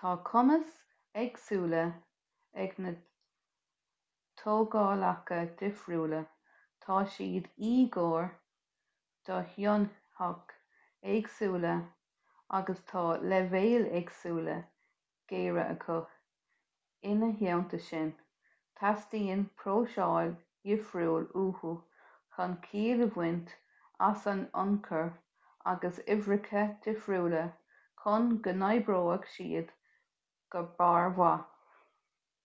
[0.00, 0.68] tá cumais
[1.22, 1.82] éagsúla
[2.62, 2.90] ag na
[4.42, 6.20] tógálacha difriúla
[6.84, 8.28] tá siad íogair
[9.28, 10.54] do thonnfhaid
[11.14, 11.72] éagsúla
[12.60, 13.02] agus tá
[13.32, 14.54] leibhéil éagsúla
[15.32, 15.96] géire acu
[17.12, 18.08] ina theanta sin
[18.80, 20.32] teastaíonn próiseáil
[20.70, 21.74] dhifriúil uathu
[22.38, 23.52] chun ciall a bhaint
[24.10, 25.12] as an ionchur
[25.74, 27.44] agus uimhreacha difriúla
[28.04, 29.76] chun go n-oibreoidh siad
[30.52, 31.46] go barrmhaith